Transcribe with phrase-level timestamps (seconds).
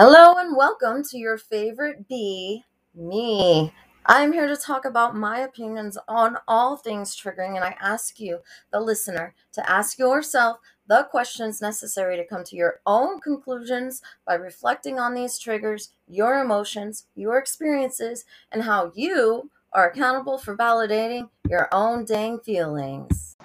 [0.00, 2.62] Hello and welcome to your favorite bee,
[2.94, 3.72] me.
[4.06, 8.38] I'm here to talk about my opinions on all things triggering, and I ask you,
[8.70, 14.34] the listener, to ask yourself the questions necessary to come to your own conclusions by
[14.34, 21.28] reflecting on these triggers, your emotions, your experiences, and how you are accountable for validating
[21.50, 23.36] your own dang feelings.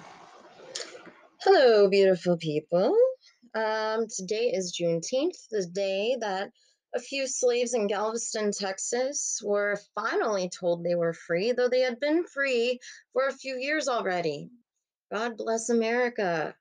[1.40, 2.96] Hello, beautiful people.
[3.56, 6.50] Um, today is Juneteenth, the day that
[6.92, 12.00] a few slaves in Galveston, Texas were finally told they were free, though they had
[12.00, 12.80] been free
[13.12, 14.50] for a few years already.
[15.12, 16.56] God bless America.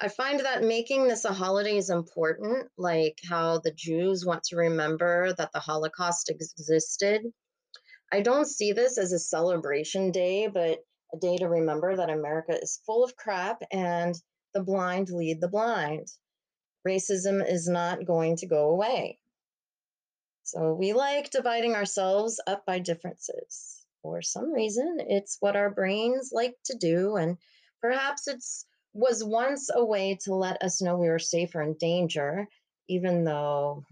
[0.00, 4.56] I find that making this a holiday is important, like how the Jews want to
[4.56, 7.22] remember that the Holocaust existed.
[8.10, 10.78] I don't see this as a celebration day, but
[11.14, 14.14] a day to remember that America is full of crap and
[14.54, 16.08] the blind lead the blind.
[16.86, 19.18] Racism is not going to go away.
[20.42, 23.84] So we like dividing ourselves up by differences.
[24.02, 27.38] For some reason, it's what our brains like to do, and
[27.80, 31.74] perhaps it's was once a way to let us know we were safe or in
[31.74, 32.46] danger,
[32.88, 33.84] even though,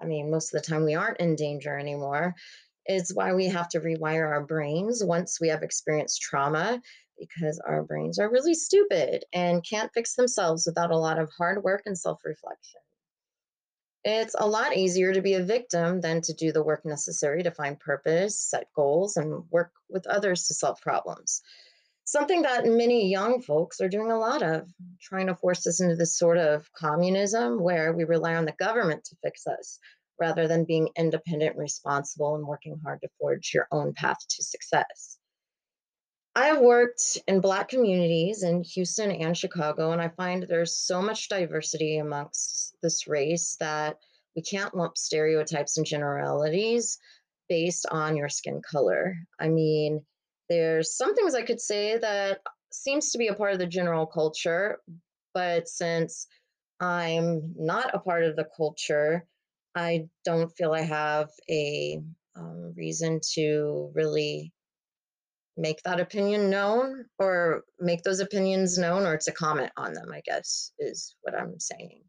[0.00, 2.34] I mean, most of the time we aren't in danger anymore.
[2.84, 6.80] It's why we have to rewire our brains once we have experienced trauma
[7.18, 11.62] because our brains are really stupid and can't fix themselves without a lot of hard
[11.62, 12.80] work and self reflection.
[14.04, 17.50] It's a lot easier to be a victim than to do the work necessary to
[17.50, 21.42] find purpose, set goals, and work with others to solve problems.
[22.04, 24.68] Something that many young folks are doing a lot of,
[25.02, 29.04] trying to force us into this sort of communism where we rely on the government
[29.06, 29.80] to fix us
[30.20, 35.18] rather than being independent, responsible, and working hard to forge your own path to success.
[36.36, 41.00] I have worked in Black communities in Houston and Chicago, and I find there's so
[41.00, 43.96] much diversity amongst this race that
[44.36, 46.98] we can't lump stereotypes and generalities
[47.48, 49.16] based on your skin color.
[49.40, 50.04] I mean,
[50.50, 54.04] there's some things I could say that seems to be a part of the general
[54.04, 54.80] culture,
[55.32, 56.26] but since
[56.80, 59.26] I'm not a part of the culture,
[59.74, 62.02] I don't feel I have a
[62.34, 64.52] um, reason to really
[65.56, 70.20] make that opinion known or make those opinions known or to comment on them, I
[70.24, 72.02] guess is what I'm saying.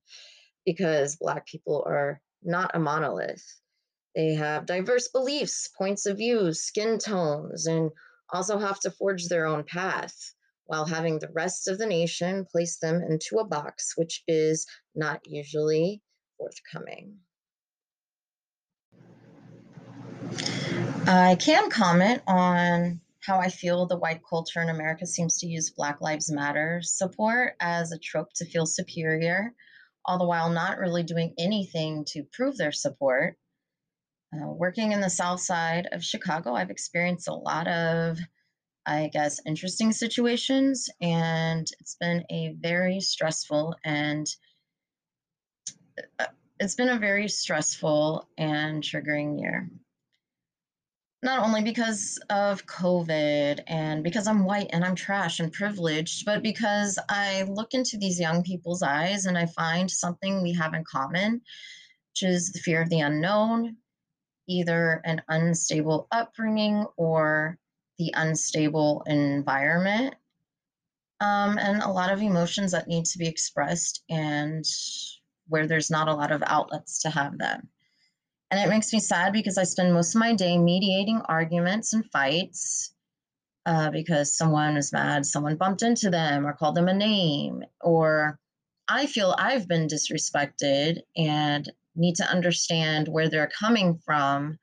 [0.65, 3.43] Because Black people are not a monolith.
[4.15, 7.91] They have diverse beliefs, points of view, skin tones, and
[8.33, 10.15] also have to forge their own path
[10.65, 14.65] while having the rest of the nation place them into a box, which is
[14.95, 16.01] not usually
[16.37, 17.17] forthcoming.
[21.07, 25.69] I can comment on how I feel the white culture in America seems to use
[25.69, 29.53] Black Lives Matter support as a trope to feel superior,
[30.05, 33.35] all the while not really doing anything to prove their support.
[34.33, 38.17] Uh, working in the South Side of Chicago, I've experienced a lot of,
[38.85, 44.25] I guess, interesting situations, and it's been a very stressful and
[46.17, 46.27] uh,
[46.61, 49.69] it's been a very stressful and triggering year
[51.23, 56.43] not only because of COVID and because I'm white and I'm trash and privileged, but
[56.43, 60.83] because I look into these young people's eyes and I find something we have in
[60.83, 61.41] common,
[62.11, 63.77] which is the fear of the unknown,
[64.47, 67.57] either an unstable upbringing or
[67.97, 70.13] the unstable environment,
[71.19, 74.63] um, and a lot of emotions that need to be expressed and
[75.47, 77.69] where there's not a lot of outlets to have them.
[78.49, 82.09] And it makes me sad because I spend most of my day mediating arguments and
[82.11, 82.93] fights
[83.65, 88.39] uh, because someone was mad, someone bumped into them or called them a name, or
[88.87, 94.57] I feel I've been disrespected and need to understand where they're coming from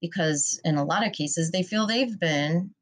[0.00, 2.74] because in a lot of cases they feel they've been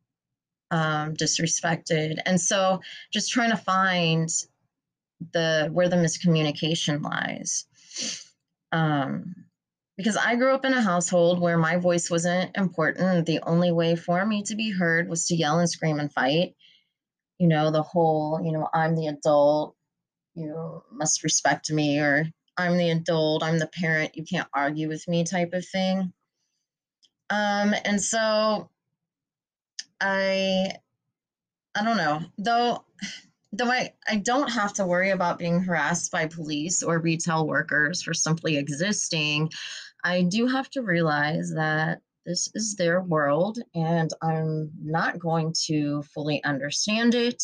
[0.70, 2.18] um, disrespected.
[2.24, 2.80] And so
[3.12, 4.30] just trying to find
[5.32, 7.66] the where the miscommunication lies.
[8.72, 9.34] Um,
[9.98, 13.26] because I grew up in a household where my voice wasn't important.
[13.26, 16.54] The only way for me to be heard was to yell and scream and fight.
[17.38, 19.74] You know, the whole, you know, I'm the adult,
[20.36, 25.06] you must respect me, or I'm the adult, I'm the parent, you can't argue with
[25.08, 26.12] me type of thing.
[27.28, 28.70] Um, and so
[30.00, 30.70] I
[31.74, 32.84] I don't know, though
[33.52, 38.02] though I, I don't have to worry about being harassed by police or retail workers
[38.02, 39.50] for simply existing,
[40.04, 46.02] I do have to realize that this is their world and I'm not going to
[46.14, 47.42] fully understand it.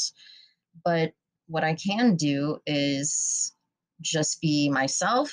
[0.84, 1.12] But
[1.46, 3.52] what I can do is
[4.00, 5.32] just be myself,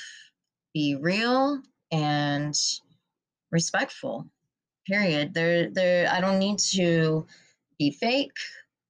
[0.72, 1.60] be real,
[1.90, 2.54] and
[3.50, 4.26] respectful.
[4.86, 5.34] Period.
[5.34, 7.26] There there I don't need to
[7.78, 8.32] be fake.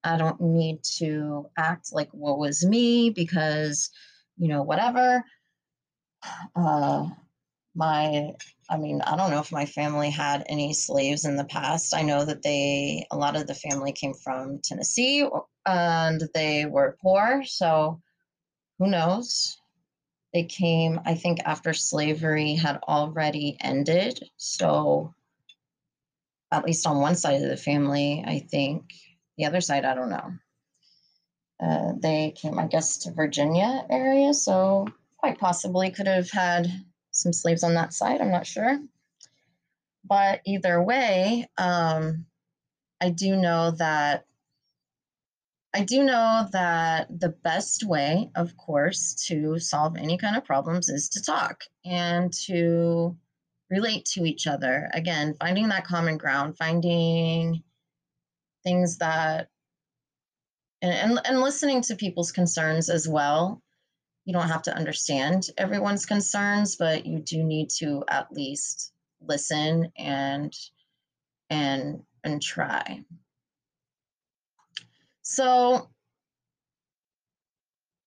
[0.04, 3.90] I don't need to act like what was me because
[4.38, 5.24] you know whatever.
[6.54, 7.08] Uh
[7.74, 8.32] my
[8.70, 11.94] I mean, I don't know if my family had any slaves in the past.
[11.94, 15.28] I know that they a lot of the family came from Tennessee
[15.66, 18.00] and they were poor, so
[18.78, 19.58] who knows?
[20.32, 24.30] They came, I think, after slavery had already ended.
[24.38, 25.14] So,
[26.50, 28.92] at least on one side of the family, I think.
[29.36, 30.32] The other side, I don't know.
[31.62, 36.66] Uh, they came, I guess, to Virginia area, so quite possibly could have had
[37.12, 38.20] some slaves on that side.
[38.20, 38.80] I'm not sure.
[40.04, 42.26] But either way, um,
[43.00, 44.26] I do know that
[45.74, 50.90] I do know that the best way, of course, to solve any kind of problems
[50.90, 53.16] is to talk and to
[53.70, 54.90] relate to each other.
[54.92, 57.62] Again, finding that common ground, finding
[58.64, 59.48] things that
[60.82, 63.62] and, and, and listening to people's concerns as well.
[64.24, 69.92] You don't have to understand everyone's concerns, but you do need to at least listen
[69.96, 70.54] and
[71.50, 73.04] and and try.
[75.22, 75.88] So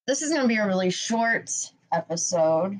[0.08, 1.50] this is going to be a really short
[1.92, 2.80] episode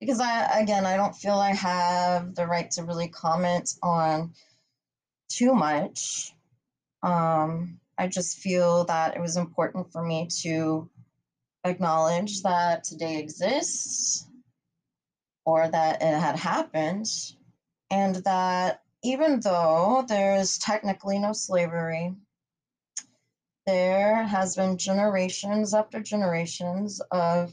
[0.00, 4.32] because I again I don't feel I have the right to really comment on
[5.28, 6.32] too much.
[7.02, 10.88] Um, I just feel that it was important for me to
[11.68, 14.26] acknowledge that today exists
[15.44, 17.06] or that it had happened
[17.90, 22.14] and that even though there's technically no slavery
[23.66, 27.52] there has been generations after generations of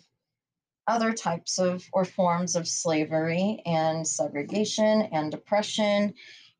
[0.87, 6.13] other types of or forms of slavery and segregation and depression.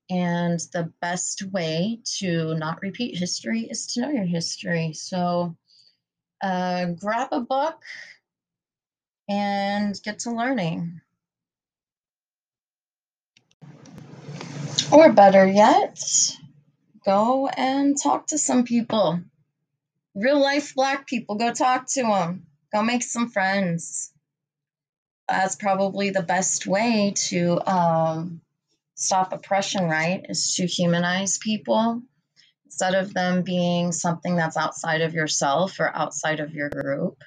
[0.09, 4.93] And the best way to not repeat history is to know your history.
[4.93, 5.55] So
[6.43, 7.81] uh, grab a book
[9.27, 11.01] and get to learning.
[14.91, 15.99] Or better yet,
[17.03, 19.21] go and talk to some people.
[20.13, 24.11] Real life black people go talk to them go make some friends.
[25.29, 28.41] That's probably the best way to um,
[28.95, 32.01] stop oppression right is to humanize people
[32.73, 37.23] instead of them being something that's outside of yourself or outside of your group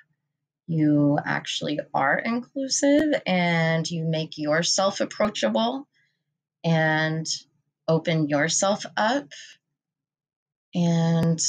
[0.66, 5.86] you actually are inclusive and you make yourself approachable
[6.64, 7.26] and
[7.88, 9.28] open yourself up
[10.74, 11.40] and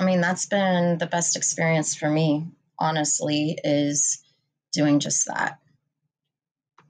[0.00, 2.46] I mean, that's been the best experience for me,
[2.78, 4.22] honestly, is
[4.72, 5.58] doing just that.